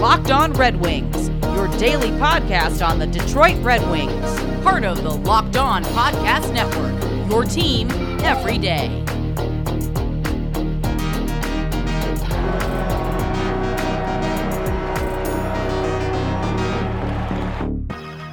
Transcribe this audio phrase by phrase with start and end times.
[0.00, 4.40] Locked On Red Wings, your daily podcast on the Detroit Red Wings.
[4.62, 7.90] Part of the Locked On Podcast Network, your team
[8.22, 9.04] every day.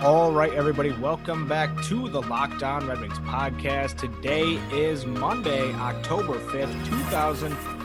[0.02, 3.98] All right, everybody, welcome back to the Locked On Red Wings podcast.
[3.98, 7.77] Today is Monday, October 5th, 2020.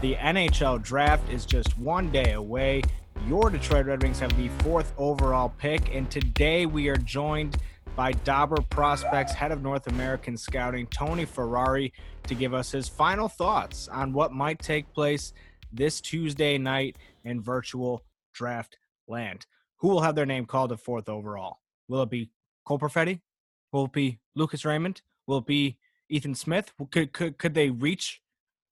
[0.00, 2.82] The NHL draft is just one day away.
[3.26, 7.58] Your Detroit Red Wings have the fourth overall pick, and today we are joined
[7.96, 11.92] by Dobber Prospects head of North American scouting, Tony Ferrari,
[12.28, 15.34] to give us his final thoughts on what might take place
[15.70, 19.44] this Tuesday night in virtual draft land
[19.76, 21.58] who will have their name called at fourth overall?
[21.88, 22.30] Will it be
[22.64, 23.20] Cole Perfetti?
[23.70, 25.02] Will it be Lucas Raymond?
[25.26, 25.76] Will it be
[26.08, 26.72] Ethan Smith?
[26.90, 28.22] Could could could they reach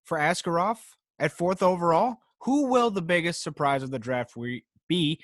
[0.06, 0.78] for Askarov
[1.18, 2.16] at fourth overall?
[2.42, 4.34] Who will the biggest surprise of the draft
[4.88, 5.20] be?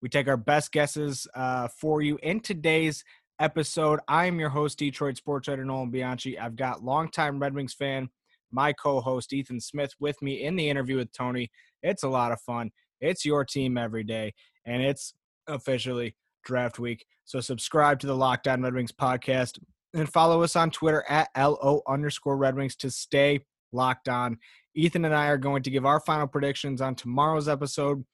[0.00, 3.04] We take our best guesses uh, for you in today's
[3.38, 4.00] episode.
[4.08, 6.38] I am your host, Detroit sports writer Nolan Bianchi.
[6.38, 8.08] I've got longtime Red Wings fan,
[8.50, 11.50] my co-host Ethan Smith, with me in the interview with Tony.
[11.82, 12.70] It's a lot of fun.
[13.00, 15.14] It's your team every day, and it's
[15.46, 17.04] officially draft week.
[17.24, 19.58] So subscribe to the Locked On Red Wings podcast
[19.94, 23.40] and follow us on Twitter at LO underscore Red Wings to stay
[23.72, 24.38] locked on.
[24.74, 28.04] Ethan and I are going to give our final predictions on tomorrow's episode.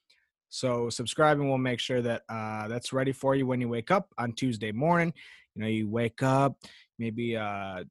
[0.48, 3.90] So subscribe and we'll make sure that uh, that's ready for you when you wake
[3.90, 5.12] up on Tuesday morning.
[5.54, 6.56] You know, you wake up,
[6.98, 7.84] maybe uh,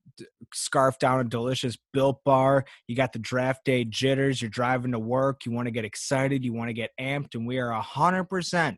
[0.54, 2.66] scarf down a delicious built bar.
[2.88, 4.42] You got the draft day jitters.
[4.42, 5.46] You're driving to work.
[5.46, 6.44] You want to get excited.
[6.44, 7.36] You want to get amped.
[7.36, 8.78] And we are 100%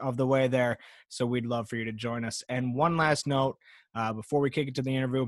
[0.00, 0.78] of the way there.
[1.08, 2.42] So we'd love for you to join us.
[2.48, 3.56] And one last note
[3.94, 5.26] uh, before we kick it to the interview.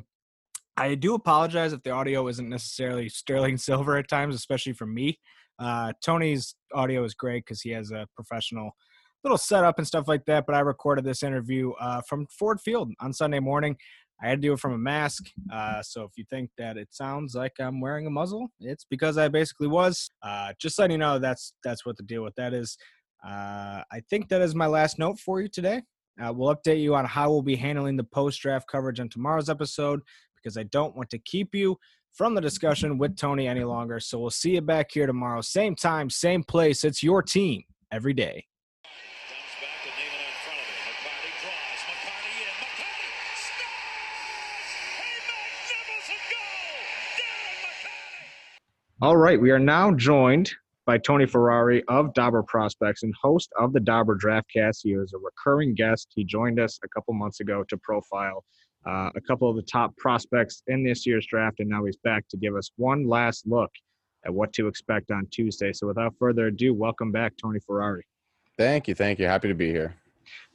[0.77, 5.19] I do apologize if the audio isn't necessarily sterling silver at times, especially for me.
[5.59, 8.73] Uh, Tony's audio is great because he has a professional
[9.23, 10.45] little setup and stuff like that.
[10.47, 13.77] But I recorded this interview uh, from Ford Field on Sunday morning.
[14.23, 15.27] I had to do it from a mask.
[15.53, 19.19] Uh, so if you think that it sounds like I'm wearing a muzzle, it's because
[19.19, 20.11] I basically was.
[20.23, 22.77] Uh, just letting you know that's that's what the deal with that is.
[23.27, 25.83] Uh, I think that is my last note for you today.
[26.23, 29.51] Uh, we'll update you on how we'll be handling the post draft coverage on tomorrow's
[29.51, 30.01] episode
[30.45, 31.79] because I don't want to keep you
[32.13, 33.99] from the discussion with Tony any longer.
[33.99, 36.85] So we'll see you back here tomorrow, same time, same place.
[36.85, 38.47] It's your team every day.
[49.03, 50.53] All right, we are now joined
[50.87, 54.79] by Tony Ferrari of Dobber Prospects and host of the Dobber Draftcast.
[54.83, 56.13] He is a recurring guest.
[56.15, 58.45] He joined us a couple months ago to profile
[58.87, 62.29] uh, a couple of the top prospects in this year's draft, and now he's back
[62.29, 63.71] to give us one last look
[64.27, 65.73] at what to expect on Tuesday.
[65.73, 68.05] So, without further ado, welcome back, Tony Ferrari.
[68.59, 68.95] Thank you.
[68.95, 69.27] Thank you.
[69.27, 69.95] Happy to be here.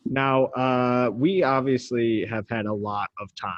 [0.05, 3.53] Now, uh, we obviously have had a lot of time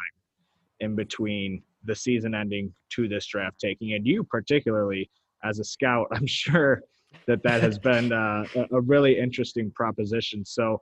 [0.80, 5.10] in between the season ending to this draft taking, and you particularly
[5.44, 6.84] as a scout, I'm sure
[7.28, 10.46] that that has been uh, a really interesting proposition.
[10.46, 10.80] So,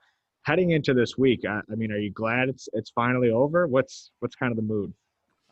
[0.50, 3.68] heading into this week, I, I, mean, are you glad it's it's finally over?
[3.68, 4.94] What's what's kind of the mood?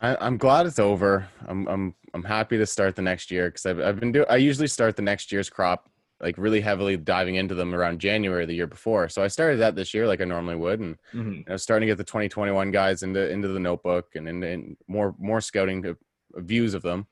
[0.02, 1.28] I, am glad it's over.
[1.47, 4.25] I'm I'm I'm happy to start the next year because I've I've been doing.
[4.30, 8.44] I usually start the next year's crop like really heavily diving into them around January
[8.47, 9.08] the year before.
[9.08, 11.41] So I started that this year like I normally would, and mm-hmm.
[11.47, 15.16] I was starting to get the 2021 guys into into the notebook and into more
[15.19, 15.96] more scouting
[16.35, 17.08] views of them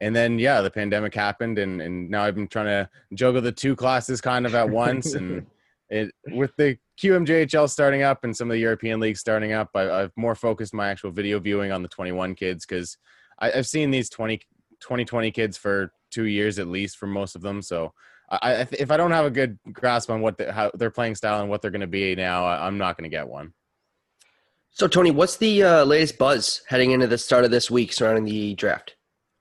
[0.00, 3.52] and then yeah the pandemic happened and and now i've been trying to juggle the
[3.52, 5.44] two classes kind of at once and
[5.90, 9.82] it with the qmjhl starting up and some of the european leagues starting up I,
[9.82, 12.96] have more focused my actual video viewing on the 21 kids because
[13.38, 14.38] i've seen these 20
[14.80, 17.92] 2020 kids for two years at least for most of them so
[18.30, 21.40] I, if I don't have a good grasp on what the, how their playing style
[21.40, 23.52] and what they're going to be now, I'm not going to get one.
[24.70, 28.24] So, Tony, what's the uh, latest buzz heading into the start of this week surrounding
[28.24, 28.94] the draft?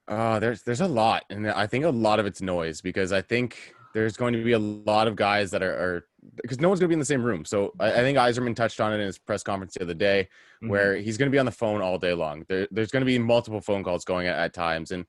[0.07, 3.21] Uh, there's there's a lot, and I think a lot of it's noise because I
[3.21, 6.07] think there's going to be a lot of guys that are, are
[6.41, 7.45] because no one's going to be in the same room.
[7.45, 10.27] So I, I, think Yzerman touched on it in his press conference the other day,
[10.57, 10.69] mm-hmm.
[10.69, 12.45] where he's going to be on the phone all day long.
[12.47, 15.05] There, there's going to be multiple phone calls going at, at times, and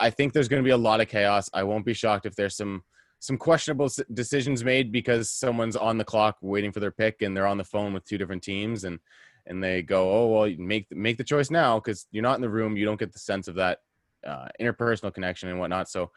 [0.00, 1.48] I think there's going to be a lot of chaos.
[1.52, 2.82] I won't be shocked if there's some
[3.18, 7.46] some questionable decisions made because someone's on the clock waiting for their pick and they're
[7.46, 8.98] on the phone with two different teams and
[9.46, 12.48] and they go, oh well, make make the choice now because you're not in the
[12.48, 12.76] room.
[12.76, 13.78] You don't get the sense of that
[14.26, 15.88] uh, interpersonal connection and whatnot.
[15.88, 16.10] So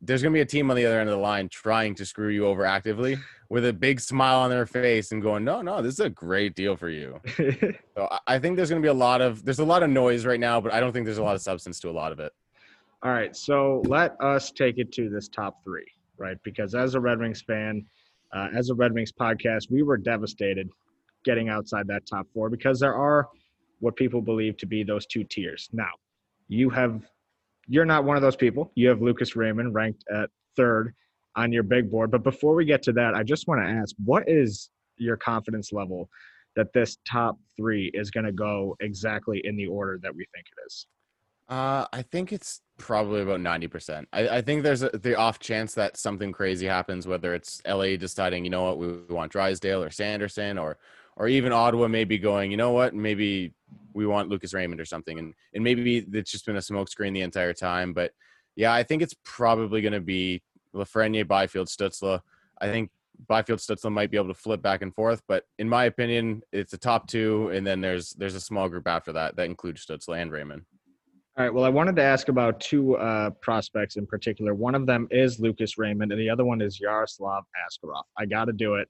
[0.00, 2.04] there's going to be a team on the other end of the line trying to
[2.04, 3.16] screw you over actively
[3.48, 6.54] with a big smile on their face and going, no, no, this is a great
[6.54, 7.20] deal for you.
[7.96, 10.26] so I think there's going to be a lot of, there's a lot of noise
[10.26, 12.20] right now, but I don't think there's a lot of substance to a lot of
[12.20, 12.32] it.
[13.02, 13.34] All right.
[13.36, 15.86] So let us take it to this top three.
[16.18, 16.36] right?
[16.42, 17.86] Because as a Red Wings fan,
[18.34, 20.68] uh, as a Red Wings podcast, we were devastated
[21.24, 23.28] getting outside that top four because there are
[23.80, 25.68] what people believe to be those two tiers.
[25.72, 25.90] Now,
[26.48, 27.02] you have
[27.68, 28.72] you're not one of those people.
[28.74, 30.94] You have Lucas Raymond ranked at third
[31.36, 32.10] on your big board.
[32.10, 35.72] But before we get to that, I just want to ask, what is your confidence
[35.72, 36.08] level
[36.56, 40.46] that this top three is going to go exactly in the order that we think
[40.46, 40.86] it is?
[41.48, 44.06] Uh, I think it's probably about 90%.
[44.12, 47.96] I, I think there's a, the off chance that something crazy happens, whether it's LA
[47.96, 50.76] deciding, you know what, we, we want Drysdale or Sanderson or
[51.18, 53.52] or even Ottawa maybe going, you know what, maybe
[53.92, 55.18] we want Lucas Raymond or something.
[55.18, 57.92] And and maybe it's just been a smokescreen the entire time.
[57.92, 58.12] But
[58.56, 60.42] yeah, I think it's probably gonna be
[60.74, 62.20] Lafreniere, Byfield, Stützle.
[62.60, 62.90] I think
[63.26, 66.70] Byfield Stützle might be able to flip back and forth, but in my opinion, it's
[66.70, 70.16] the top two, and then there's there's a small group after that that includes Stützle
[70.16, 70.62] and Raymond.
[71.36, 71.54] All right.
[71.54, 74.54] Well, I wanted to ask about two uh, prospects in particular.
[74.54, 78.02] One of them is Lucas Raymond, and the other one is Yaroslav Askarov.
[78.16, 78.88] I got to do it.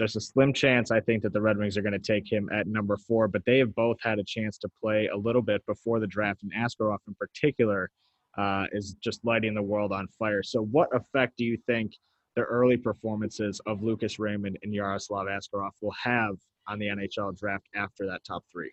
[0.00, 2.48] There's a slim chance I think that the Red Wings are going to take him
[2.50, 5.64] at number four, but they have both had a chance to play a little bit
[5.66, 7.90] before the draft, and Askarov in particular
[8.38, 10.42] uh, is just lighting the world on fire.
[10.42, 11.92] So, what effect do you think
[12.34, 16.36] the early performances of Lucas Raymond and Yaroslav Askarov will have
[16.66, 18.72] on the NHL draft after that top three?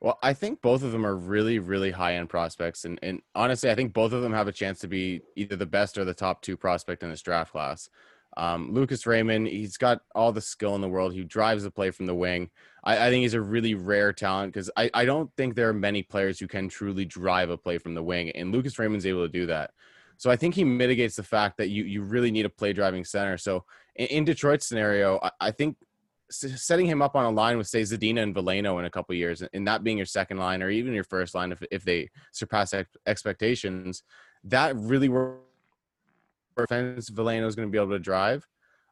[0.00, 2.84] Well, I think both of them are really, really high end prospects.
[2.84, 5.64] And, and honestly, I think both of them have a chance to be either the
[5.64, 7.88] best or the top two prospect in this draft class.
[8.36, 11.14] Um, Lucas Raymond, he's got all the skill in the world.
[11.14, 12.50] He drives the play from the wing.
[12.84, 15.74] I, I think he's a really rare talent because I, I don't think there are
[15.74, 18.30] many players who can truly drive a play from the wing.
[18.30, 19.70] And Lucas Raymond's able to do that.
[20.18, 23.04] So I think he mitigates the fact that you, you really need a play driving
[23.04, 23.38] center.
[23.38, 25.76] So in, in Detroit's scenario, I, I think
[26.30, 29.42] setting him up on a line with say Zadina and Veleno in a couple years,
[29.42, 32.74] and that being your second line or even your first line if if they surpass
[33.06, 34.02] expectations,
[34.44, 35.45] that really works.
[36.56, 38.46] Offense Veleno is going to be able to drive.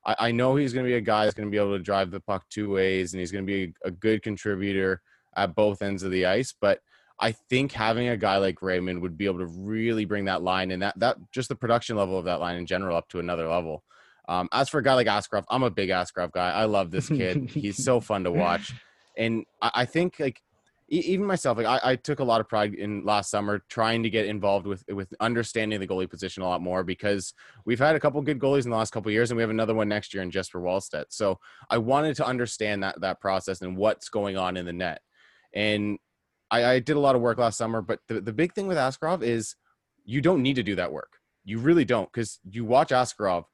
[0.05, 1.83] I, I know he's going to be a guy that's going to be able to
[1.83, 5.03] drive the puck two ways, and he's going to be a, a good contributor
[5.37, 6.55] at both ends of the ice.
[6.59, 6.81] But
[7.21, 10.71] I think having a guy like Raymond would be able to really bring that line
[10.71, 13.49] and that that just the production level of that line in general up to another
[13.49, 13.85] level.
[14.27, 16.51] Um, as for a guy like Askarov, I'm a big Askarov guy.
[16.51, 17.51] I love this kid.
[17.51, 18.73] He's so fun to watch,
[19.17, 20.41] and I, I think like
[20.89, 24.11] even myself, like I, I, took a lot of pride in last summer trying to
[24.11, 27.33] get involved with with understanding the goalie position a lot more because
[27.65, 29.75] we've had a couple good goalies in the last couple years, and we have another
[29.75, 31.07] one next year in Jesper Wallstedt.
[31.09, 31.39] So
[31.71, 35.01] I wanted to understand that that process and what's going on in the net,
[35.55, 35.99] and
[36.51, 37.81] I, I did a lot of work last summer.
[37.81, 39.57] But the, the big thing with Askarov is
[40.05, 41.19] you don't need to do that work.
[41.45, 43.45] You really don't because you watch Askarov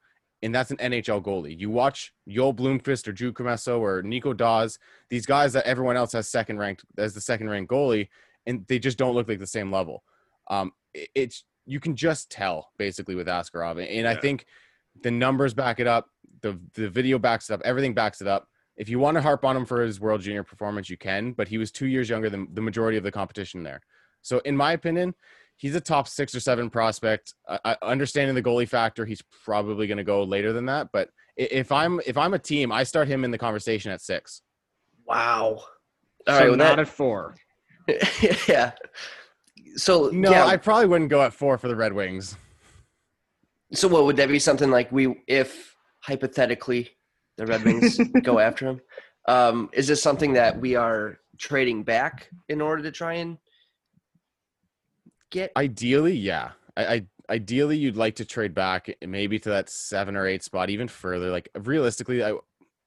[0.43, 1.59] and that's an NHL goalie.
[1.59, 4.79] You watch Joel Blomqvist or Drew Commesso or Nico Daws,
[5.09, 8.09] these guys that everyone else has second ranked as the second ranked goalie,
[8.47, 10.03] and they just don't look like the same level.
[10.49, 14.11] Um, it's you can just tell basically with Askarov, and yeah.
[14.11, 14.47] I think
[15.03, 16.07] the numbers back it up,
[16.41, 18.49] the the video backs it up, everything backs it up.
[18.77, 21.49] If you want to harp on him for his World Junior performance, you can, but
[21.49, 23.83] he was two years younger than the majority of the competition there.
[24.23, 25.15] So, in my opinion,
[25.61, 27.35] he's a top six or seven prospect.
[27.47, 30.89] I, understanding the goalie factor, he's probably going to go later than that.
[30.91, 34.43] But if I'm if I'm a team, I start him in the conversation at six.
[35.07, 35.45] Wow.
[35.45, 35.65] All
[36.27, 37.37] so right, well, not that, at four.
[38.49, 38.73] yeah.
[39.77, 40.47] So no, yeah.
[40.47, 42.37] I probably wouldn't go at four for the Red Wings.
[43.73, 44.39] So what would that be?
[44.39, 46.91] Something like we, if hypothetically
[47.37, 48.81] the Red Wings go after him,
[49.29, 53.39] um, is this something that we are trading back in order to try and
[55.31, 55.53] get?
[55.57, 56.53] Ideally, yeah.
[56.77, 60.71] I, I ideally you'd like to trade back maybe to that seven or eight spot,
[60.71, 61.31] even further.
[61.31, 62.35] Like realistically, I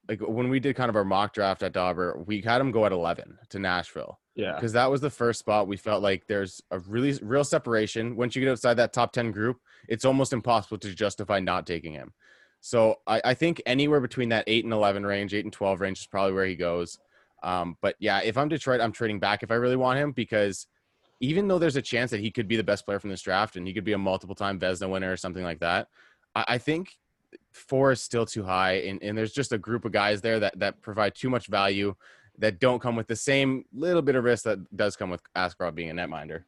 [0.08, 2.86] like when we did kind of our mock draft at Dobber, we had him go
[2.86, 4.20] at eleven to Nashville.
[4.36, 8.16] Yeah, because that was the first spot we felt like there's a really real separation.
[8.16, 9.58] Once you get outside that top ten group,
[9.88, 12.14] it's almost impossible to justify not taking him.
[12.60, 16.00] So I, I think anywhere between that eight and eleven range, eight and twelve range
[16.00, 16.98] is probably where he goes.
[17.44, 20.66] Um, but yeah, if I'm Detroit, I'm trading back if I really want him because
[21.24, 23.56] even though there's a chance that he could be the best player from this draft
[23.56, 25.88] and he could be a multiple time Vezina winner or something like that,
[26.36, 26.98] I, I think
[27.54, 28.74] four is still too high.
[28.74, 31.96] And, and there's just a group of guys there that, that provide too much value
[32.40, 35.76] that don't come with the same little bit of risk that does come with Askarov
[35.76, 36.44] being a netminder.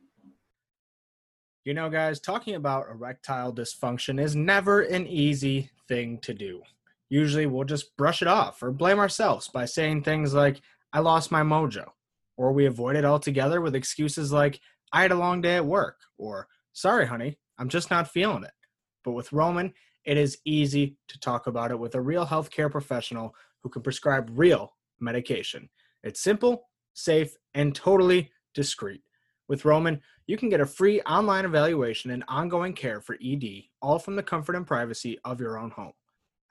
[1.64, 6.64] You know, guys, talking about erectile dysfunction is never an easy thing to do.
[7.08, 10.60] Usually we'll just brush it off or blame ourselves by saying things like,
[10.92, 11.92] I lost my mojo
[12.38, 14.60] or we avoid it altogether with excuses like,
[14.92, 18.52] I had a long day at work, or sorry, honey, I'm just not feeling it.
[19.04, 19.74] But with Roman,
[20.06, 24.30] it is easy to talk about it with a real healthcare professional who can prescribe
[24.34, 25.70] real medication.
[26.04, 29.02] It's simple, safe, and totally discreet.
[29.48, 33.44] With Roman, you can get a free online evaluation and ongoing care for ED,
[33.82, 35.94] all from the comfort and privacy of your own home.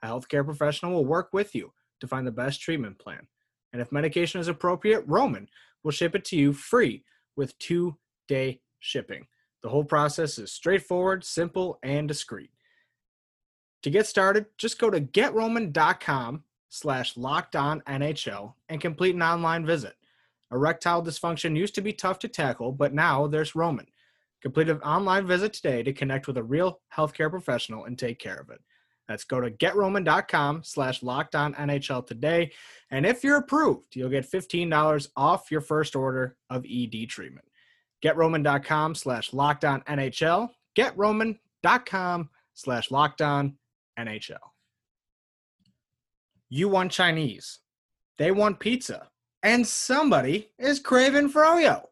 [0.01, 3.27] A healthcare professional will work with you to find the best treatment plan.
[3.73, 5.49] And if medication is appropriate, Roman
[5.85, 7.05] will ship it to you free
[7.37, 7.95] with two
[8.27, 9.27] day shipping.
[9.61, 12.49] The whole process is straightforward, simple, and discreet.
[13.83, 19.65] To get started, just go to getroman.com slash locked on NHL and complete an online
[19.65, 19.93] visit.
[20.51, 23.87] Erectile dysfunction used to be tough to tackle, but now there's Roman.
[24.41, 28.37] Complete an online visit today to connect with a real healthcare professional and take care
[28.37, 28.61] of it.
[29.07, 32.51] That's go to getroman.com slash locked NHL today.
[32.91, 37.45] And if you're approved, you'll get $15 off your first order of ED treatment.
[38.03, 40.49] Getroman.com slash locked NHL.
[40.77, 44.37] Getroman.com slash locked NHL.
[46.49, 47.59] You want Chinese.
[48.17, 49.09] They want pizza.
[49.43, 51.85] And somebody is craving froyo.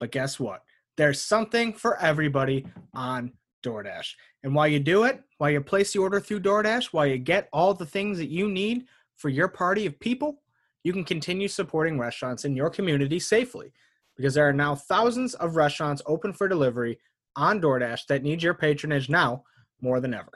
[0.00, 0.62] But guess what?
[0.96, 3.32] There's something for everybody on
[3.64, 4.14] DoorDash.
[4.42, 7.48] And while you do it, while you place the order through DoorDash, while you get
[7.52, 10.42] all the things that you need for your party of people,
[10.84, 13.72] you can continue supporting restaurants in your community safely
[14.16, 16.98] because there are now thousands of restaurants open for delivery
[17.36, 19.44] on DoorDash that need your patronage now
[19.80, 20.32] more than ever.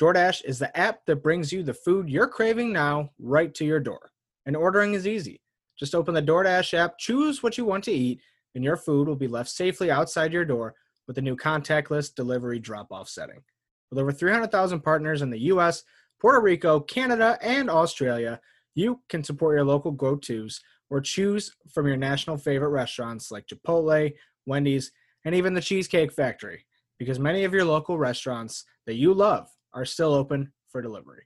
[0.00, 3.80] DoorDash is the app that brings you the food you're craving now right to your
[3.80, 4.10] door.
[4.44, 5.40] And ordering is easy.
[5.78, 8.20] Just open the DoorDash app, choose what you want to eat,
[8.54, 10.74] and your food will be left safely outside your door
[11.06, 13.42] with the new contactless delivery drop off setting.
[13.90, 15.84] With over 300,000 partners in the US,
[16.20, 18.40] Puerto Rico, Canada, and Australia,
[18.74, 20.60] you can support your local go tos
[20.90, 24.12] or choose from your national favorite restaurants like Chipotle,
[24.46, 24.92] Wendy's,
[25.24, 26.64] and even the Cheesecake Factory,
[26.98, 31.24] because many of your local restaurants that you love are still open for delivery.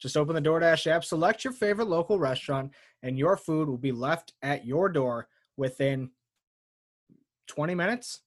[0.00, 2.72] Just open the DoorDash app, select your favorite local restaurant,
[3.02, 6.10] and your food will be left at your door within
[7.48, 8.20] 20 minutes,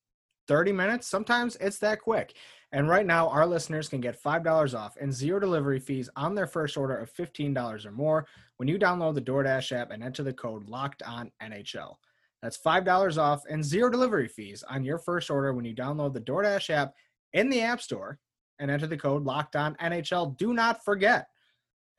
[0.48, 1.08] 30 minutes.
[1.08, 2.36] Sometimes it's that quick.
[2.72, 6.48] And right now, our listeners can get $5 off and zero delivery fees on their
[6.48, 8.26] first order of $15 or more
[8.58, 11.96] when you download the DoorDash app and enter the code locked on NHL.
[12.42, 16.22] That's $5 off and zero delivery fees on your first order when you download the
[16.22, 16.94] DoorDash app
[17.34, 18.20] in the App Store
[18.60, 20.38] and enter the code locked on NHL.
[20.38, 21.28] Do not forget.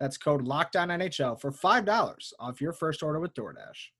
[0.01, 3.91] That's code locked on NHL for $5 off your first order with DoorDash.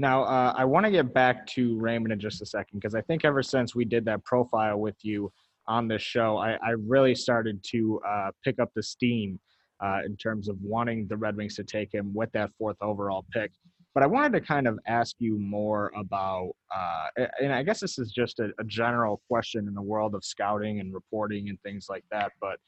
[0.00, 3.00] Now, uh, I want to get back to Raymond in just a second because I
[3.00, 5.32] think ever since we did that profile with you
[5.66, 9.40] on this show, I, I really started to uh, pick up the steam
[9.84, 13.26] uh, in terms of wanting the Red Wings to take him with that fourth overall
[13.32, 13.50] pick.
[13.92, 17.06] But I wanted to kind of ask you more about, uh,
[17.40, 20.78] and I guess this is just a, a general question in the world of scouting
[20.78, 22.30] and reporting and things like that.
[22.40, 22.60] But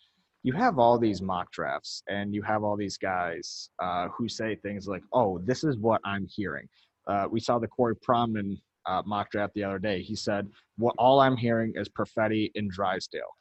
[0.42, 4.56] you have all these mock drafts and you have all these guys uh, who say
[4.56, 6.68] things like, oh, this is what I'm hearing.
[7.10, 10.00] Uh, we saw the Corey Pronman uh, mock draft the other day.
[10.00, 13.34] He said, "What all I'm hearing is Perfetti and Drysdale."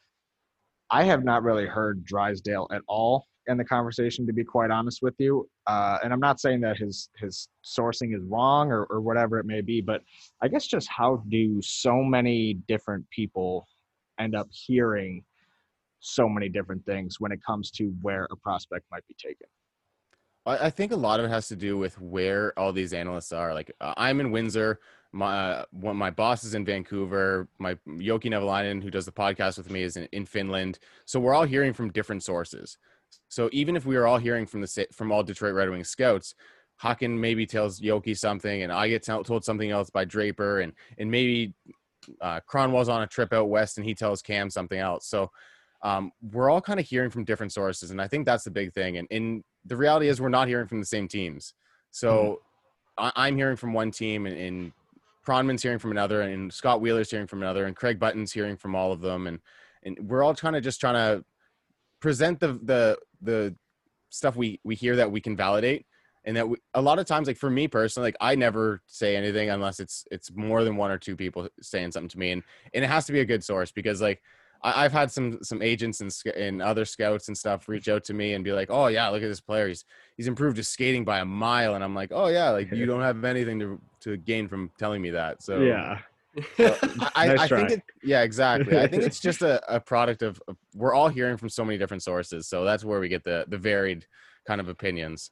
[0.89, 5.01] I have not really heard Drysdale at all in the conversation, to be quite honest
[5.01, 5.47] with you.
[5.67, 9.45] Uh, and I'm not saying that his his sourcing is wrong or, or whatever it
[9.45, 10.01] may be, but
[10.41, 13.67] I guess just how do so many different people
[14.19, 15.23] end up hearing
[15.99, 19.47] so many different things when it comes to where a prospect might be taken?
[20.45, 23.53] I think a lot of it has to do with where all these analysts are.
[23.53, 24.79] Like uh, I'm in Windsor.
[25.11, 27.47] My uh, one, my boss is in Vancouver.
[27.59, 30.79] My Jokke Nevalainen, who does the podcast with me, is in, in Finland.
[31.05, 32.77] So we're all hearing from different sources.
[33.27, 36.35] So even if we are all hearing from the from all Detroit Red Wings scouts,
[36.81, 41.11] Hakan maybe tells Jokke something, and I get told something else by Draper, and and
[41.11, 41.53] maybe
[42.21, 45.07] uh, Kronwall's on a trip out west, and he tells Cam something else.
[45.07, 45.31] So
[45.81, 48.73] um, we're all kind of hearing from different sources, and I think that's the big
[48.73, 48.97] thing.
[48.97, 51.53] And in the reality is, we're not hearing from the same teams.
[51.91, 52.41] So
[52.99, 53.09] mm-hmm.
[53.15, 54.71] I, am hearing from one team, and, and
[55.25, 58.75] Pronman's hearing from another, and Scott Wheeler's hearing from another, and Craig Button's hearing from
[58.75, 59.39] all of them, and
[59.83, 61.23] and we're all kind of just trying to
[61.99, 63.55] present the the the
[64.09, 65.85] stuff we we hear that we can validate
[66.25, 69.15] and that we, a lot of times like for me personally like i never say
[69.15, 72.43] anything unless it's it's more than one or two people saying something to me and
[72.73, 74.21] and it has to be a good source because like
[74.61, 78.13] I, have had some some agents and and other scouts and stuff reach out to
[78.13, 79.67] me and be like, "Oh yeah, look at this player.
[79.67, 79.85] He's
[80.17, 83.01] he's improved his skating by a mile." And I'm like, "Oh yeah, like you don't
[83.01, 85.99] have anything to to gain from telling me that." So yeah.
[86.57, 86.77] So
[87.15, 88.77] I, nice I think it, yeah, exactly.
[88.77, 91.77] I think it's just a, a product of, of we're all hearing from so many
[91.77, 94.05] different sources, so that's where we get the the varied
[94.45, 95.31] kind of opinions.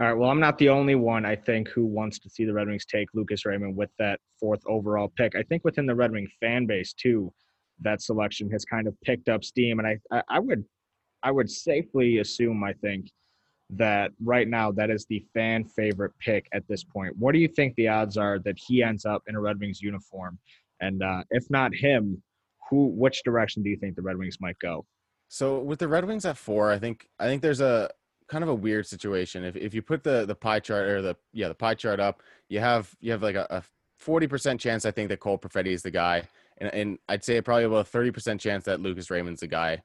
[0.00, 0.14] All right.
[0.14, 2.86] Well, I'm not the only one, I think, who wants to see the Red Wings
[2.86, 5.34] take Lucas Raymond with that fourth overall pick.
[5.34, 7.32] I think within the Red Wing fan base, too,
[7.80, 10.64] that selection has kind of picked up steam, and I I would
[11.22, 13.10] I would safely assume I think
[13.70, 17.14] that right now that is the fan favorite pick at this point.
[17.18, 19.82] What do you think the odds are that he ends up in a Red Wings
[19.82, 20.38] uniform
[20.80, 22.22] And uh, if not him,
[22.70, 22.86] who?
[22.88, 24.86] Which direction do you think the Red Wings might go?
[25.28, 27.90] So with the Red Wings at four, I think I think there's a
[28.28, 29.44] kind of a weird situation.
[29.44, 32.22] If if you put the the pie chart or the yeah the pie chart up,
[32.48, 33.62] you have you have like a
[33.98, 36.22] forty percent chance I think that Cole Perfetti is the guy,
[36.58, 39.82] and and I'd say probably about a thirty percent chance that Lucas Raymond's the guy.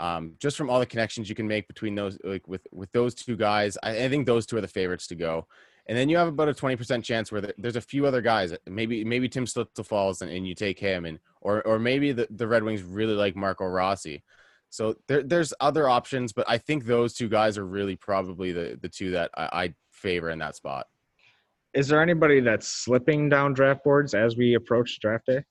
[0.00, 3.14] Um, just from all the connections you can make between those like with with those
[3.14, 5.46] two guys, I, I think those two are the favorites to go.
[5.86, 8.54] And then you have about a twenty percent chance where there's a few other guys.
[8.66, 12.26] Maybe maybe Tim Stützle falls and, and you take him, and or or maybe the,
[12.30, 14.22] the Red Wings really like Marco Rossi.
[14.70, 18.76] So there, there's other options, but I think those two guys are really probably the,
[18.82, 20.88] the two that I, I favor in that spot.
[21.74, 25.44] Is there anybody that's slipping down draft boards as we approach draft day?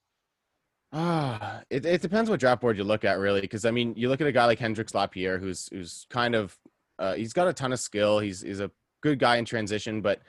[0.96, 3.42] Ah, it, it depends what draft board you look at, really.
[3.42, 6.56] Because I mean, you look at a guy like Hendrix Lapierre, who's who's kind of
[7.00, 8.20] uh, he's got a ton of skill.
[8.20, 8.70] He's he's a
[9.02, 10.22] good guy in transition, but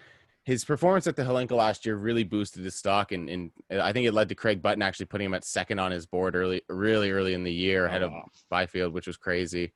[0.44, 4.06] his performance at the Hlinka last year really boosted his stock, and, and I think
[4.06, 7.10] it led to Craig Button actually putting him at second on his board early, really
[7.10, 8.08] early in the year ahead oh.
[8.08, 8.12] of
[8.50, 9.72] Byfield, which was crazy.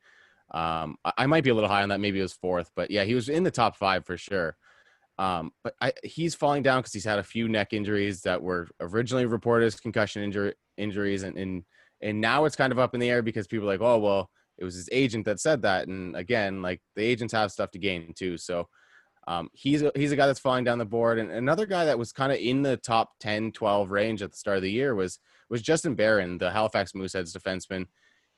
[0.51, 2.89] Um, I, I, might be a little high on that, maybe it was fourth, but
[2.91, 4.57] yeah, he was in the top five for sure.
[5.19, 8.67] Um, but I, he's falling down because he's had a few neck injuries that were
[8.79, 11.63] originally reported as concussion injury injuries, and and
[12.01, 14.29] and now it's kind of up in the air because people are like, oh well,
[14.57, 17.79] it was his agent that said that, and again, like the agents have stuff to
[17.79, 18.67] gain too, so
[19.27, 21.99] um, he's a, he's a guy that's falling down the board, and another guy that
[21.99, 24.95] was kind of in the top 10, 12 range at the start of the year
[24.95, 25.19] was
[25.51, 27.85] was Justin Barron, the Halifax Mooseheads defenseman,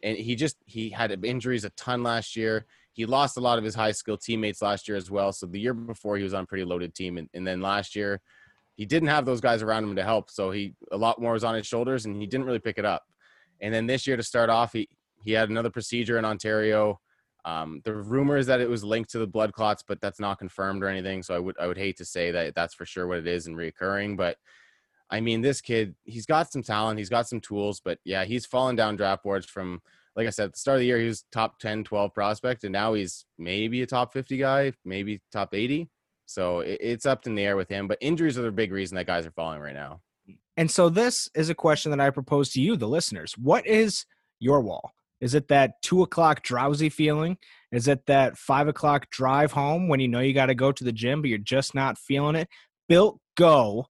[0.03, 2.65] and he just he had injuries a ton last year.
[2.93, 5.31] He lost a lot of his high skill teammates last year as well.
[5.31, 7.95] So the year before he was on a pretty loaded team, and, and then last
[7.95, 8.19] year
[8.75, 10.29] he didn't have those guys around him to help.
[10.29, 12.85] So he a lot more was on his shoulders, and he didn't really pick it
[12.85, 13.03] up.
[13.61, 14.89] And then this year to start off, he
[15.23, 16.99] he had another procedure in Ontario
[17.43, 20.37] um, the rumor is that it was linked to the blood clots, but that's not
[20.37, 21.23] confirmed or anything.
[21.23, 23.47] So I would I would hate to say that that's for sure what it is
[23.47, 24.15] and reoccurring.
[24.15, 24.37] But
[25.09, 28.45] I mean, this kid, he's got some talent, he's got some tools, but yeah, he's
[28.45, 29.81] fallen down draft boards from
[30.15, 32.65] like I said, at the start of the year, he was top 10, 12 prospect,
[32.65, 35.89] and now he's maybe a top 50 guy, maybe top 80.
[36.33, 37.87] So it, it's up in the air with him.
[37.87, 40.01] But injuries are the big reason that guys are falling right now.
[40.57, 43.33] And so this is a question that I propose to you, the listeners.
[43.37, 44.05] What is
[44.39, 44.91] your wall?
[45.21, 47.37] Is it that two o'clock drowsy feeling?
[47.71, 50.83] Is it that five o'clock drive home when you know you got to go to
[50.83, 52.49] the gym, but you're just not feeling it?
[52.89, 53.85] Built Go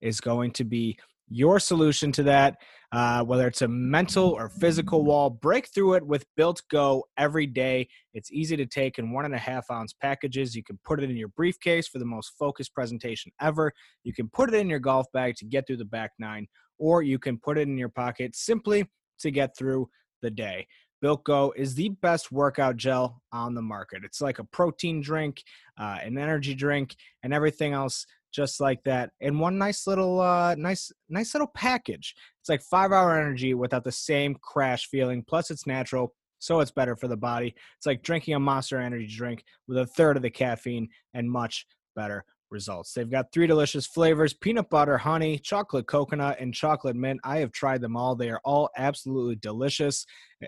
[0.00, 2.56] is going to be your solution to that.
[2.90, 7.46] Uh, whether it's a mental or physical wall, break through it with Built Go every
[7.46, 7.86] day.
[8.14, 10.54] It's easy to take in one and a half ounce packages.
[10.54, 13.72] You can put it in your briefcase for the most focused presentation ever.
[14.04, 16.46] You can put it in your golf bag to get through the back nine,
[16.78, 18.86] or you can put it in your pocket simply
[19.20, 19.90] to get through
[20.22, 20.66] the day.
[21.00, 24.02] Built Go is the best workout gel on the market.
[24.04, 25.42] It's like a protein drink,
[25.78, 30.54] uh, an energy drink, and everything else just like that in one nice little uh,
[30.56, 32.14] nice nice little package.
[32.40, 35.24] It's like five hour energy without the same crash feeling.
[35.26, 37.54] Plus, it's natural, so it's better for the body.
[37.76, 41.66] It's like drinking a Monster Energy drink with a third of the caffeine and much
[41.94, 42.92] better results.
[42.92, 47.20] They've got three delicious flavors peanut butter, honey, chocolate coconut, and chocolate mint.
[47.24, 48.14] I have tried them all.
[48.14, 50.06] They are all absolutely delicious.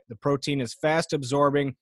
[0.09, 1.77] The protein is fast absorbing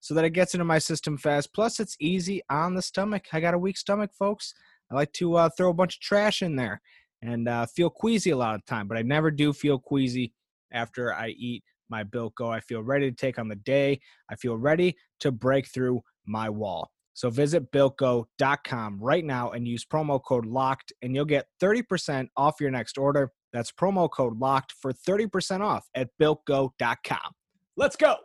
[0.00, 1.54] so that it gets into my system fast.
[1.54, 3.24] Plus, it's easy on the stomach.
[3.32, 4.54] I got a weak stomach, folks.
[4.90, 6.80] I like to uh, throw a bunch of trash in there
[7.22, 10.32] and uh, feel queasy a lot of the time, but I never do feel queasy
[10.72, 12.48] after I eat my Built Go.
[12.48, 14.00] I feel ready to take on the day.
[14.30, 16.90] I feel ready to break through my wall.
[17.14, 22.56] So visit builtgo.com right now and use promo code LOCKED, and you'll get 30% off
[22.60, 23.30] your next order.
[23.52, 27.32] That's promo code LOCKED for 30% off at builtgo.com.
[27.76, 28.16] Let's go.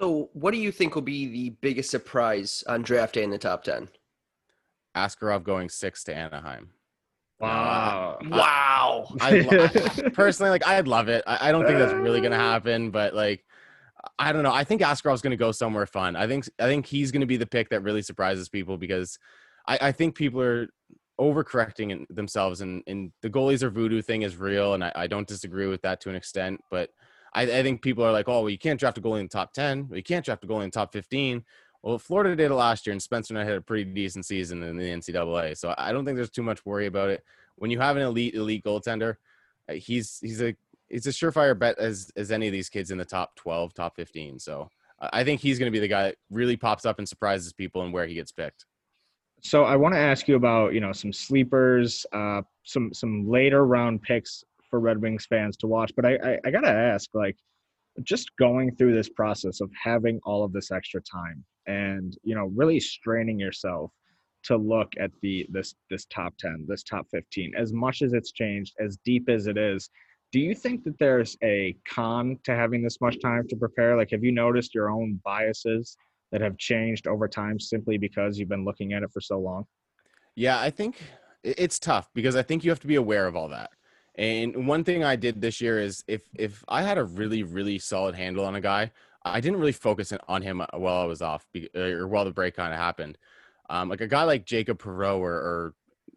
[0.00, 3.38] So, what do you think will be the biggest surprise on draft day in the
[3.38, 3.88] top 10?
[4.96, 6.70] Askarov going six to Anaheim.
[7.38, 8.18] Wow.
[8.20, 9.06] Uh, wow.
[9.20, 11.22] I, I, personally, like, I'd love it.
[11.26, 13.44] I, I don't think that's really going to happen, but like,
[14.18, 14.52] I don't know.
[14.52, 16.16] I think Askarov's going to go somewhere fun.
[16.16, 19.18] I think I think he's going to be the pick that really surprises people because
[19.66, 20.68] I, I think people are
[21.20, 25.28] overcorrecting themselves and, and the goalies are voodoo thing is real and I, I don't
[25.28, 26.60] disagree with that to an extent.
[26.70, 26.90] But
[27.32, 29.30] I, I, think people are like, oh, well, you can't draft a goalie in the
[29.30, 31.44] top ten, but you can't draft a goalie in the top fifteen.
[31.82, 34.76] Well, Florida did it last year, and Spencer Knight had a pretty decent season in
[34.76, 35.56] the NCAA.
[35.56, 37.24] So I don't think there's too much worry about it.
[37.56, 39.16] When you have an elite, elite goaltender,
[39.68, 40.54] uh, he's he's a
[40.92, 43.96] it's a surefire bet as as any of these kids in the top 12, top
[43.96, 44.38] 15.
[44.38, 44.68] So
[45.00, 47.82] I think he's going to be the guy that really pops up and surprises people
[47.82, 48.66] and where he gets picked.
[49.42, 53.66] So I want to ask you about you know some sleepers, uh, some some later
[53.66, 55.92] round picks for Red Wings fans to watch.
[55.96, 57.36] But I, I, I gotta ask, like,
[58.04, 62.46] just going through this process of having all of this extra time and you know
[62.54, 63.92] really straining yourself
[64.42, 68.32] to look at the this this top 10 this top 15 as much as it's
[68.32, 69.88] changed as deep as it is
[70.32, 73.96] do you think that there's a con to having this much time to prepare?
[73.96, 75.96] Like have you noticed your own biases
[76.32, 79.64] that have changed over time simply because you've been looking at it for so long?
[80.34, 80.96] Yeah i think
[81.44, 83.70] it's tough because i think you have to be aware of all that.
[84.14, 87.78] And one thing i did this year is if if i had a really really
[87.78, 88.90] solid handle on a guy
[89.24, 92.72] i didn't really focus on him while i was off or while the break kind
[92.72, 93.18] of happened.
[93.70, 95.74] Um, like a guy like Jacob Perreault or, or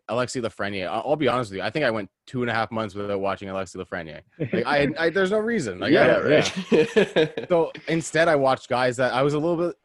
[0.08, 0.88] Alexis Lafreniere.
[0.88, 1.63] I'll, be honest with you.
[1.63, 4.22] I think I went two and a half months without watching Alexi Lafreniere.
[4.54, 5.80] Like I, I, there's no reason.
[5.80, 7.46] Like, yeah, right.
[7.50, 9.76] so instead, I watched guys that I was a little bit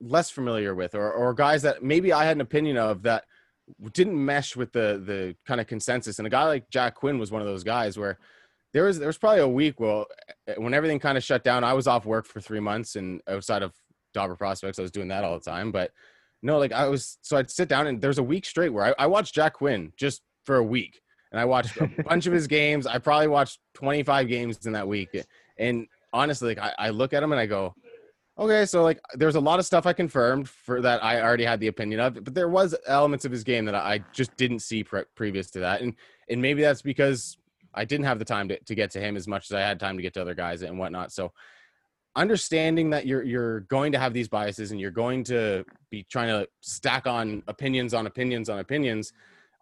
[0.00, 3.24] less familiar with, or or guys that maybe I had an opinion of that
[3.92, 6.18] didn't mesh with the the kind of consensus.
[6.18, 8.18] And a guy like Jack Quinn was one of those guys where
[8.72, 10.06] there was there was probably a week well
[10.48, 11.64] eh, when everything kind of shut down.
[11.64, 13.74] I was off work for three months, and outside of
[14.14, 15.90] Dobber prospects, I was doing that all the time, but
[16.42, 19.04] no, like I was, so I'd sit down and there's a week straight where I,
[19.04, 21.00] I watched Jack Quinn just for a week.
[21.30, 22.86] And I watched a bunch of his games.
[22.86, 25.16] I probably watched 25 games in that week.
[25.58, 27.74] And honestly, like I, I look at him and I go,
[28.38, 31.60] okay, so like there's a lot of stuff I confirmed for that I already had
[31.60, 34.84] the opinion of, but there was elements of his game that I just didn't see
[34.84, 35.80] pre- previous to that.
[35.80, 35.94] And,
[36.28, 37.36] and maybe that's because
[37.74, 39.78] I didn't have the time to, to get to him as much as I had
[39.78, 41.12] time to get to other guys and whatnot.
[41.12, 41.32] So
[42.16, 46.28] understanding that you're you're going to have these biases and you're going to be trying
[46.28, 49.12] to stack on opinions on opinions on opinions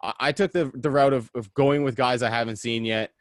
[0.03, 3.13] i, I took the the route of, of going with guys i haven't seen yet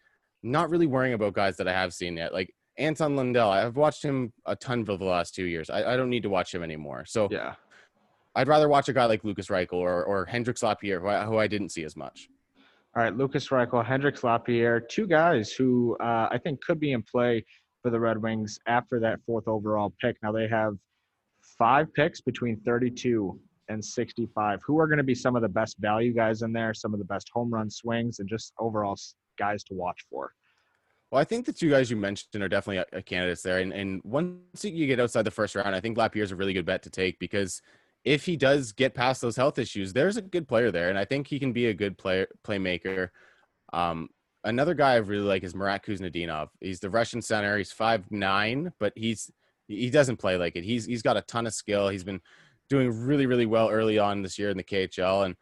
[0.42, 2.34] not really worrying about guys that i have seen yet.
[2.34, 5.70] Like anton lundell i've watched him a ton for the last two years.
[5.70, 7.06] I, I don't need to watch him anymore.
[7.06, 7.56] So yeah.
[8.36, 11.38] I'd rather watch a guy like lucas reichel or, or hendrix lapierre who I, who
[11.38, 12.30] I didn't see as much.
[12.96, 17.04] All right lucas reichel hendrix lapierre two guys who uh, i think could be in
[17.04, 17.46] play
[17.82, 20.18] for the Red Wings after that fourth overall pick.
[20.22, 20.76] Now they have
[21.58, 23.40] five picks between 32
[23.70, 24.60] and 65.
[24.66, 27.00] Who are going to be some of the best value guys in there, some of
[27.00, 28.98] the best home run swings, and just overall
[29.38, 30.34] guys to watch for?
[31.12, 33.60] Well, I think the two guys you mentioned are definitely a, a candidates there.
[33.60, 36.66] And, and once you get outside the first round, I think Lapierre's a really good
[36.66, 37.62] bet to take because
[38.04, 40.90] if he does get past those health issues, there's a good player there.
[40.90, 43.10] And I think he can be a good player playmaker.
[43.74, 44.10] Um,
[44.44, 46.50] another guy I really like is Marat Khusnutdinov.
[46.60, 47.58] He's the Russian center.
[47.58, 49.32] He's five nine, but he's
[49.68, 50.64] he doesn't play like it.
[50.64, 51.90] He's he's got a ton of skill.
[51.90, 52.22] He's been
[52.70, 55.36] doing really really well early on this year in the KHL, and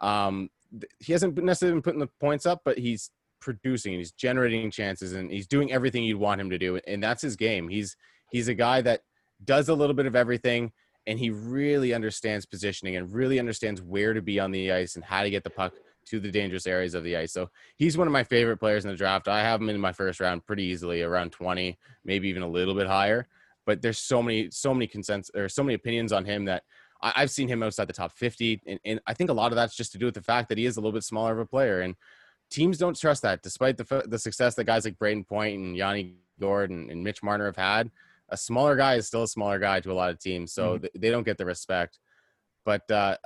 [0.00, 0.48] um,
[0.98, 5.12] he hasn't necessarily been putting the points up, but he's producing and he's generating chances
[5.12, 7.68] and he's doing everything you'd want him to do, and that's his game.
[7.68, 7.96] He's
[8.30, 9.02] he's a guy that
[9.44, 10.72] does a little bit of everything.
[11.06, 15.04] And he really understands positioning and really understands where to be on the ice and
[15.04, 15.72] how to get the puck
[16.08, 17.32] to the dangerous areas of the ice.
[17.32, 19.28] So he's one of my favorite players in the draft.
[19.28, 22.74] I have him in my first round pretty easily, around 20, maybe even a little
[22.74, 23.28] bit higher.
[23.66, 26.62] But there's so many, so many consensus or so many opinions on him that
[27.02, 28.62] I, have seen him outside the top 50.
[28.66, 30.58] And, and, I think a lot of that's just to do with the fact that
[30.58, 31.80] he is a little bit smaller of a player.
[31.80, 31.94] And
[32.50, 36.16] teams don't trust that, despite the, the success that guys like Brayden Point and Yanni
[36.40, 37.90] Gourde and Mitch Marner have had.
[38.30, 40.86] A smaller guy is still a smaller guy to a lot of teams, so mm-hmm.
[40.98, 41.98] they don't get the respect.
[42.64, 43.16] But uh,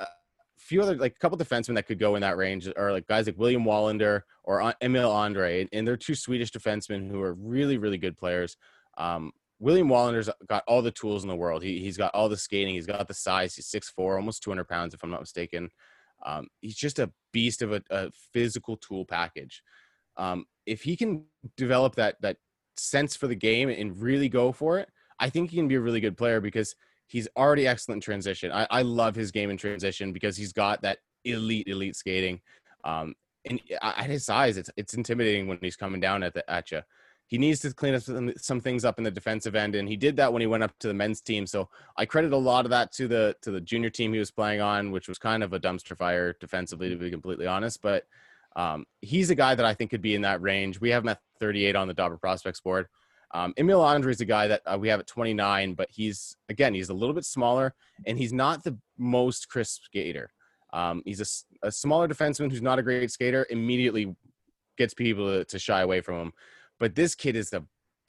[0.63, 3.27] few other like a couple defensemen that could go in that range are like guys
[3.27, 7.99] like William Wallinder or Emil Andrae, and they're two Swedish defensemen who are really really
[7.99, 8.57] good players.
[8.97, 11.63] Um, William Wallinder's got all the tools in the world.
[11.63, 12.75] He he's got all the skating.
[12.75, 13.55] He's got the size.
[13.55, 15.71] He's six four, almost two hundred pounds if I'm not mistaken.
[16.25, 19.63] Um, he's just a beast of a, a physical tool package.
[20.17, 21.25] Um, if he can
[21.57, 22.37] develop that that
[22.77, 25.81] sense for the game and really go for it, I think he can be a
[25.81, 26.75] really good player because
[27.13, 28.51] He's already excellent in transition.
[28.51, 30.97] I, I love his game in transition because he's got that
[31.27, 32.41] elite, elite skating.
[32.85, 36.71] Um, and at his size, it's it's intimidating when he's coming down at the at
[36.71, 36.81] you.
[37.27, 40.17] He needs to clean up some, things up in the defensive end, and he did
[40.17, 41.47] that when he went up to the men's team.
[41.47, 44.31] So I credit a lot of that to the to the junior team he was
[44.31, 47.83] playing on, which was kind of a dumpster fire defensively, to be completely honest.
[47.83, 48.05] But
[48.57, 50.81] um, he's a guy that I think could be in that range.
[50.81, 52.87] We have him at 38 on the Dobber prospects board.
[53.35, 56.75] Um, Emil Andrae is a guy that uh, we have at 29, but he's again
[56.75, 57.75] he's a little bit smaller
[58.07, 60.31] and he's not the most crisp skater.
[60.73, 63.47] Um, he's a, a, smaller defenseman who's not a great skater.
[63.51, 64.15] Immediately
[64.79, 66.33] gets people to, to, shy away from him.
[66.81, 67.67] But this kid is the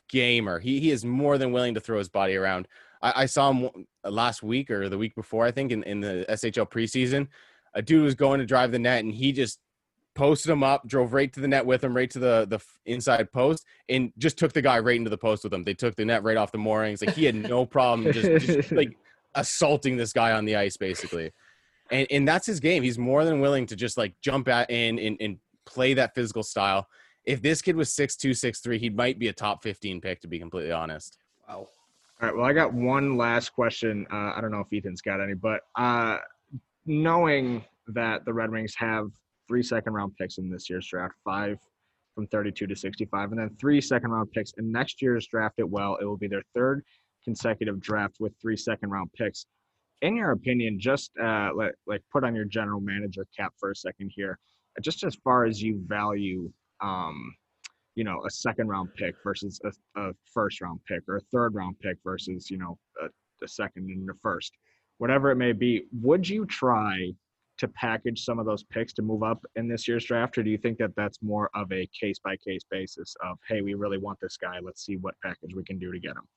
[0.10, 0.60] gamer.
[0.60, 2.68] He he is more than willing to throw his body around.
[3.02, 6.26] I, I saw him last week or the week before, I think, in, in the
[6.30, 7.28] SHL preseason.
[7.76, 9.60] A dude was going to drive the net and he just
[10.16, 13.32] posted him up, drove right to the net with him, right to the the inside
[13.32, 15.64] post, and just took the guy right into the post with him.
[15.64, 17.02] They took the net right off the moorings.
[17.02, 18.98] Like he had no problem just, just like
[19.36, 21.32] assaulting this guy on the ice, basically.
[21.92, 22.84] And and that's his game.
[22.84, 26.44] He's more than willing to just like jump at in and, and play that physical
[26.44, 26.88] style.
[27.26, 30.22] If this kid was six two, six three, he might be a top fifteen pick,
[30.22, 31.18] to be completely honest.
[31.48, 31.56] Wow.
[31.56, 32.36] All right.
[32.36, 34.06] Well, I got one last question.
[34.12, 36.20] Uh, I don't know if Ethan's got any, but uh,
[36.86, 39.08] knowing that the Red Wings have
[39.48, 41.58] three second round picks in this year's draft, five
[42.16, 45.56] from 32 to 65, and then three second round picks in next year's draft.
[45.58, 46.84] It well, it will be their third
[47.24, 49.46] consecutive draft with three second round picks.
[50.02, 53.76] In your opinion, just uh, like, like put on your general manager cap for a
[53.76, 54.38] second here,
[54.82, 56.52] just as far as you value,
[56.82, 57.34] um,
[57.96, 61.56] you know, a second round pick versus a, a, first round pick or a third
[61.56, 63.06] round pick versus, you know, a,
[63.44, 64.52] a second and a first,
[64.98, 67.12] whatever it may be, would you try
[67.58, 70.50] to package some of those picks to move up in this year's draft, or do
[70.50, 73.98] you think that that's more of a case by case basis of, hey, we really
[73.98, 76.28] want this guy, let's see what package we can do to get him?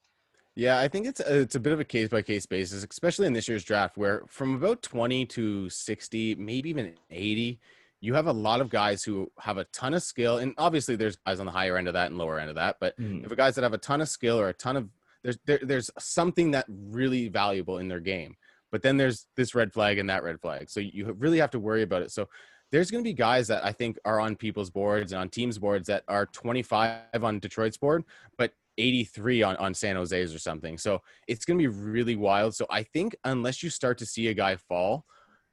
[0.54, 3.26] Yeah, I think it's a, it's a bit of a case by case basis, especially
[3.26, 7.60] in this year's draft, where from about 20 to 60, maybe even 80,
[8.00, 11.16] you have a lot of guys who have a ton of skill, and obviously there's
[11.26, 13.24] guys on the higher end of that and lower end of that, but mm.
[13.24, 14.88] if guys that have a ton of skill or a ton of
[15.22, 18.36] there's there, there's something that really valuable in their game
[18.76, 20.68] but then there's this red flag and that red flag.
[20.68, 22.10] So you really have to worry about it.
[22.12, 22.28] So
[22.70, 25.58] there's going to be guys that I think are on people's boards and on teams'
[25.58, 28.04] boards that are 25 on Detroit's board,
[28.36, 30.76] but 83 on, on San Jose's or something.
[30.76, 32.54] So it's going to be really wild.
[32.54, 35.06] So I think unless you start to see a guy fall,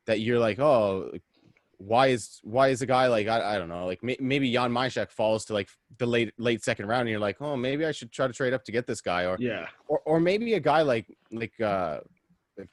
[0.05, 1.11] that you're like, oh,
[1.77, 4.71] why is why is a guy like I, I don't know like may, maybe Jan
[4.71, 7.91] Mysak falls to like the late late second round and you're like oh maybe I
[7.91, 10.59] should try to trade up to get this guy or yeah or or maybe a
[10.59, 11.99] guy like like uh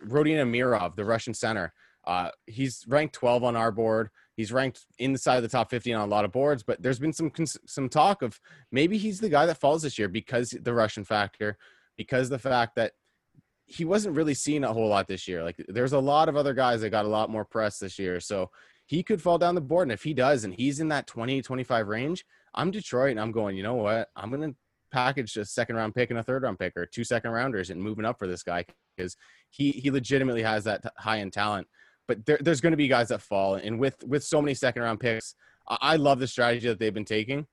[0.06, 1.72] Rodion Amirov, the Russian center.
[2.06, 4.08] Uh, he's ranked 12 on our board.
[4.36, 7.30] He's ranked inside the top 15 on a lot of boards, but there's been some
[7.66, 8.40] some talk of
[8.72, 11.58] maybe he's the guy that falls this year because the Russian factor,
[11.96, 12.92] because the fact that
[13.66, 15.44] he wasn't really seen a whole lot this year.
[15.44, 18.18] Like there's a lot of other guys that got a lot more press this year,
[18.18, 18.50] so
[18.86, 19.84] he could fall down the board.
[19.84, 23.32] And if he does, and he's in that 20 25 range, I'm Detroit, and I'm
[23.32, 23.56] going.
[23.56, 24.08] You know what?
[24.16, 24.54] I'm gonna
[24.90, 27.80] package a second round pick and a third round pick or two second rounders and
[27.82, 28.64] moving up for this guy
[28.96, 29.16] because
[29.50, 31.66] he he legitimately has that high end talent.
[32.08, 34.82] But there, there's going to be guys that fall, and with with so many second
[34.82, 35.34] round picks,
[35.68, 37.46] I, I love the strategy that they've been taking.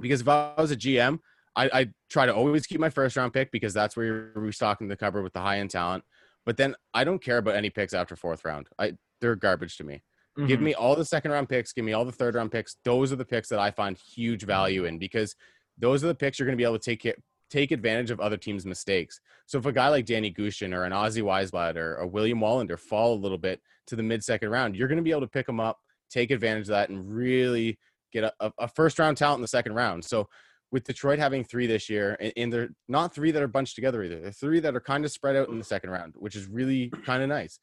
[0.00, 1.18] Because if I was a GM,
[1.54, 4.88] I, I try to always keep my first round pick because that's where you're restocking
[4.88, 6.04] the cupboard with the high end talent.
[6.44, 8.68] But then I don't care about any picks after fourth round.
[8.78, 10.02] I they're garbage to me.
[10.38, 10.46] Mm-hmm.
[10.48, 11.72] Give me all the second round picks.
[11.72, 12.76] Give me all the third round picks.
[12.84, 15.36] Those are the picks that I find huge value in because
[15.78, 17.14] those are the picks you're going to be able to take
[17.50, 19.20] take advantage of other teams' mistakes.
[19.46, 22.78] So if a guy like Danny Gushchin or an Ozzy Wiesblatt or a William Wallinder
[22.78, 25.26] fall a little bit to the mid second round, you're going to be able to
[25.26, 27.78] pick them up, take advantage of that, and really
[28.10, 30.04] get a, a first round talent in the second round.
[30.04, 30.28] So
[30.70, 34.02] with Detroit having three this year, and, and they're not three that are bunched together
[34.02, 34.20] either.
[34.20, 36.88] They're three that are kind of spread out in the second round, which is really
[37.04, 37.58] kind of nice.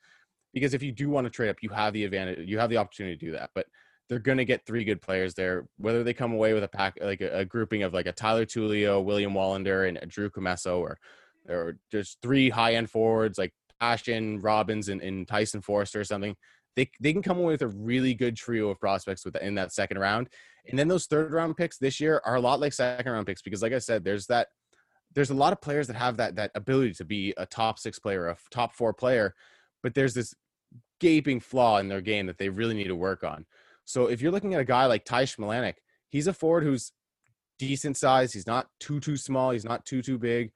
[0.54, 2.78] Because if you do want to trade up, you have the advantage, you have the
[2.78, 3.50] opportunity to do that.
[3.56, 3.66] But
[4.10, 5.68] they're going to get three good players there.
[5.78, 8.46] Whether they come away with a pack, like a, a grouping of like a Tyler
[8.46, 10.98] Tullio, William Wallinder, and Drew Commesso, or
[11.48, 16.36] or just three high end forwards like Ashton Robins and, and Tyson Foerster or something.
[16.76, 19.74] They, they can come away with a really good trio of prospects with in that
[19.74, 20.30] second round.
[20.70, 23.42] And then those third round picks this year are a lot like second round picks
[23.42, 24.48] because, like I said, there's that
[25.16, 28.00] there's a lot of players that have that that ability to be a top six
[28.00, 29.34] player, a top four player,
[29.82, 30.34] but there's this
[31.00, 33.46] gaping flaw in their game that they really need to work on.
[33.90, 35.74] So if you're looking at a guy like Ty Smilanic,
[36.10, 36.92] he's a forward who's
[37.58, 38.32] decent size.
[38.32, 39.50] He's not too too small.
[39.50, 40.52] He's not too too big,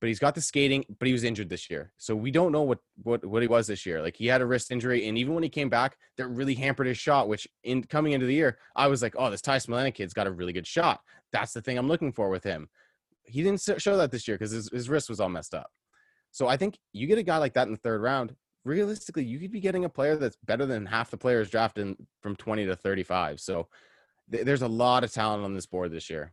[0.00, 0.84] but he's got the skating.
[0.98, 3.68] But he was injured this year, so we don't know what what what he was
[3.68, 4.02] this year.
[4.02, 6.88] Like he had a wrist injury, and even when he came back, that really hampered
[6.88, 7.28] his shot.
[7.28, 10.26] Which in coming into the year, I was like, oh, this Ty Smilanic kid's got
[10.26, 10.98] a really good shot.
[11.32, 12.68] That's the thing I'm looking for with him.
[13.22, 15.70] He didn't show that this year because his, his wrist was all messed up.
[16.32, 18.34] So I think you get a guy like that in the third round,
[18.64, 22.36] realistically, you could be getting a player that's better than half the players drafted from
[22.36, 23.40] 20 to 35.
[23.40, 23.68] So
[24.30, 26.32] th- there's a lot of talent on this board this year.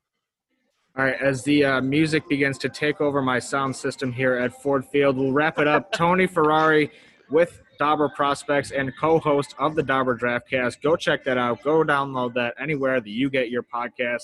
[0.98, 4.62] All right, as the uh, music begins to take over my sound system here at
[4.62, 5.94] Ford Field, we'll wrap it up.
[5.94, 6.92] Tony Ferrari
[7.30, 10.82] with Dobber Prospects and co-host of the Dobber Draftcast.
[10.82, 11.64] Go check that out.
[11.64, 14.24] Go download that anywhere that you get your podcast.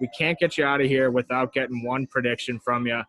[0.00, 3.02] We can't get you out of here without getting one prediction from you.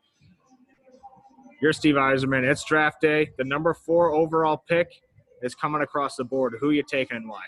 [1.60, 2.44] You're Steve Yzerman.
[2.44, 3.32] It's draft day.
[3.38, 5.02] The number four overall pick
[5.42, 6.56] is coming across the board.
[6.60, 7.42] Who you taking and why?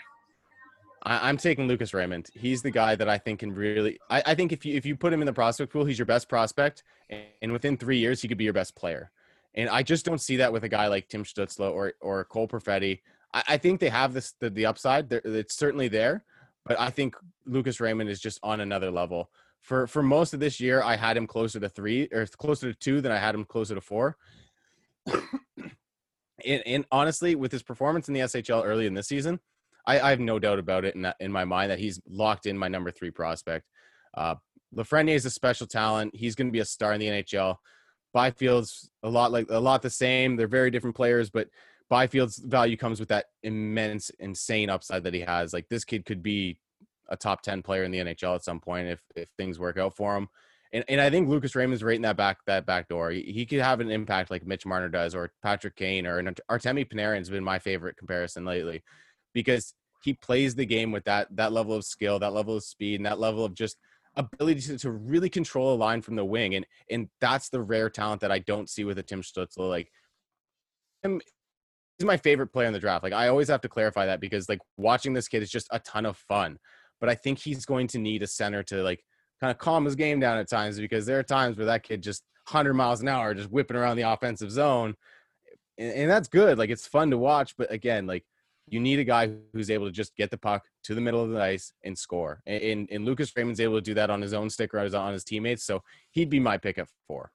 [1.02, 2.28] I'm taking Lucas Raymond.
[2.34, 3.98] He's the guy that I think can really.
[4.10, 6.06] I, I, think if you if you put him in the prospect pool, he's your
[6.06, 6.82] best prospect,
[7.40, 9.10] and within three years, he could be your best player.
[9.54, 12.48] And I just don't see that with a guy like Tim Stützle or or Cole
[12.48, 13.00] Perfetti.
[13.32, 15.08] I, I think they have this the, the upside.
[15.08, 16.24] They're, it's certainly there,
[16.66, 17.14] but I think
[17.46, 21.16] Lucas Raymond is just on another level for for most of this year, I had
[21.16, 24.16] him closer to three or closer to two than I had him closer to four.
[25.06, 29.40] and, and, honestly, with his performance in the SHL early in this season,
[29.86, 32.46] I, I have no doubt about it in that, in my mind that he's locked
[32.46, 33.66] in my number three prospect.
[34.14, 34.36] Uh,
[34.76, 36.14] is a special talent.
[36.14, 37.56] He's going to be a star in the NHL.
[38.14, 40.36] Byfield's a lot like a lot the same.
[40.36, 41.48] They're very different players, but
[41.90, 45.52] Byfield's value comes with that immense, insane upside that he has.
[45.52, 46.58] Like this kid could be
[47.10, 49.96] a top 10 player in the NHL at some point if, if things work out
[49.96, 50.28] for him.
[50.72, 53.10] And, and I think Lucas Raymond's right in that back that back door.
[53.10, 56.88] He, he could have an impact like Mitch Marner does, or Patrick Kane, or Artemi
[56.88, 58.84] Panarin's been my favorite comparison lately,
[59.34, 63.00] because he plays the game with that that level of skill, that level of speed,
[63.00, 63.78] and that level of just
[64.16, 66.54] ability to, to really control a line from the wing.
[66.54, 69.68] And and that's the rare talent that I don't see with a Tim Stützle.
[69.68, 69.90] Like
[71.02, 71.20] him
[72.00, 73.04] he's my favorite player in the draft.
[73.04, 75.78] Like I always have to clarify that because like watching this kid is just a
[75.80, 76.58] ton of fun.
[77.00, 79.02] But I think he's going to need a center to like
[79.40, 82.02] kind of calm his game down at times because there are times where that kid
[82.02, 84.94] just 100 miles an hour just whipping around the offensive zone
[85.78, 88.24] and, and, that's good like it's fun to watch but again like
[88.66, 91.30] you need a guy who's able to just get the puck to the middle of
[91.30, 94.34] the ice and score and, and, and lucas raymond's able to do that on his
[94.34, 97.30] own stick or on his teammates so he'd be my pick at four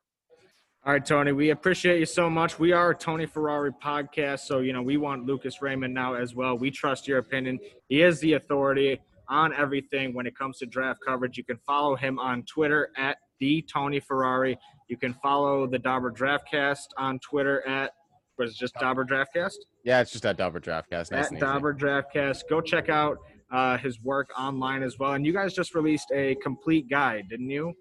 [0.88, 2.60] all right, Tony, we appreciate you so much.
[2.60, 6.36] We are a Tony Ferrari podcast, so you know we want Lucas Raymond now as
[6.36, 6.56] well.
[6.56, 7.58] We trust your opinion.
[7.90, 11.38] He is the authority on everything when it comes to draft coverage.
[11.38, 14.58] You can follow him on Twitter at the Tony Ferrari.
[14.88, 17.92] You can follow the Dobber Draftcast on Twitter at
[18.38, 19.56] was it just Dobber Draftcast?
[19.86, 21.12] Yeah, it's just at Dobber Draftcast.
[21.12, 22.42] Nice at Dobber Draftcast.
[22.50, 23.18] Go check out
[23.50, 25.14] uh, his work online as well.
[25.14, 27.74] And you guys just released a complete guide, didn't you?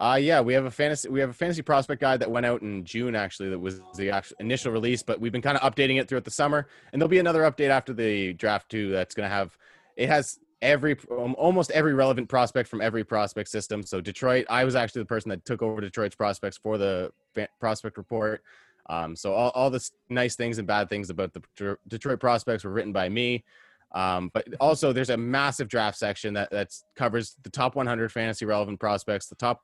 [0.00, 2.62] Uh yeah, we have a fantasy we have a fantasy prospect guide that went out
[2.62, 6.00] in June actually that was the actual initial release, but we've been kind of updating
[6.00, 6.68] it throughout the summer.
[6.92, 9.58] And there'll be another update after the draft too that's going to have
[9.96, 13.82] it has every um, almost every relevant prospect from every prospect system.
[13.82, 17.12] So Detroit, I was actually the person that took over Detroit's prospects for the
[17.60, 18.42] prospect report.
[18.90, 22.70] Um, so all, all the nice things and bad things about the Detroit prospects were
[22.70, 23.44] written by me.
[23.92, 28.44] Um, but also there's a massive draft section that that's covers the top 100 fantasy
[28.44, 29.62] relevant prospects, the top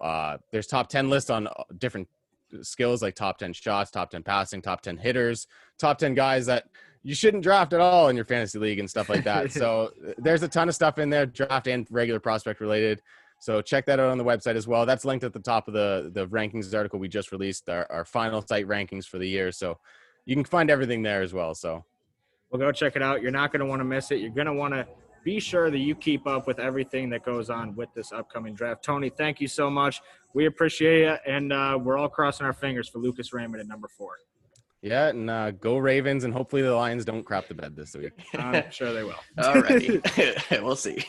[0.00, 2.08] uh, there's top 10 lists on uh, different
[2.62, 5.46] skills like top 10 shots, top 10 passing, top 10 hitters,
[5.78, 6.68] top 10 guys that
[7.06, 9.52] you shouldn't draft at all in your fantasy league and stuff like that.
[9.60, 13.00] so there's a ton of stuff in there, draft and regular prospect related.
[13.38, 14.84] So check that out on the website as well.
[14.84, 18.04] That's linked at the top of the the rankings article we just released, our, our
[18.04, 19.52] final site rankings for the year.
[19.52, 19.78] So
[20.24, 21.54] you can find everything there as well.
[21.54, 21.84] So
[22.50, 23.22] well, go check it out.
[23.22, 24.16] You're not going to want to miss it.
[24.16, 24.84] You're going to want to
[25.22, 28.82] be sure that you keep up with everything that goes on with this upcoming draft.
[28.82, 30.00] Tony, thank you so much.
[30.34, 33.88] We appreciate it, and uh, we're all crossing our fingers for Lucas Raymond at number
[33.88, 34.12] four.
[34.82, 38.12] Yeah, and uh, go Ravens, and hopefully the Lions don't crap the bed this week.
[38.38, 39.14] I'm sure they will.
[39.42, 40.00] All righty.
[40.50, 41.04] we'll see.